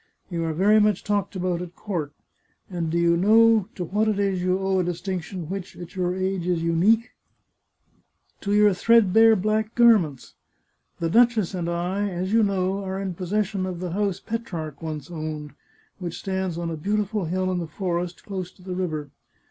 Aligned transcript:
You 0.31 0.45
are 0.45 0.53
very 0.55 0.79
much 0.79 1.03
talked 1.03 1.35
about 1.35 1.61
at 1.61 1.75
court, 1.75 2.11
And 2.71 2.89
do 2.89 2.97
you 2.97 3.15
know 3.15 3.67
to 3.75 3.83
what 3.83 4.07
it 4.07 4.17
is 4.17 4.41
you 4.41 4.57
owe 4.57 4.79
a 4.79 4.83
distinction 4.83 5.47
which, 5.47 5.75
at 5.77 5.95
your 5.95 6.15
age, 6.15 6.47
is 6.47 6.63
unique? 6.63 7.11
To 8.39 8.51
your 8.51 8.73
thread 8.73 9.13
bare 9.13 9.35
black 9.35 9.75
garments. 9.75 10.33
The 10.99 11.11
duchess 11.11 11.53
and 11.53 11.69
I, 11.69 12.09
as 12.09 12.33
you 12.33 12.41
know, 12.41 12.83
are 12.83 12.99
in 12.99 13.13
possession 13.13 13.67
of 13.67 13.79
the 13.79 13.91
house 13.91 14.19
Petrarch 14.19 14.81
once 14.81 15.11
owned, 15.11 15.53
which 15.99 16.17
stands 16.17 16.57
on 16.57 16.71
a 16.71 16.77
beautiful 16.77 17.25
hill 17.25 17.51
in 17.51 17.59
the 17.59 17.67
forest, 17.67 18.23
close 18.25 18.51
to 18.53 18.63
the 18.63 18.73
river. 18.73 19.11